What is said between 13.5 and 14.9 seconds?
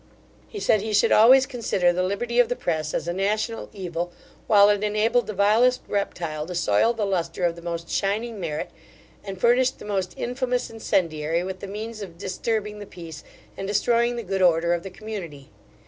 and destroying the good order of the